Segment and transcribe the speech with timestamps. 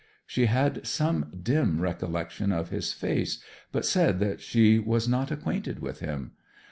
[0.25, 3.37] She had some dim recollection of his face,
[3.71, 6.31] but said that she was not acquainted with him.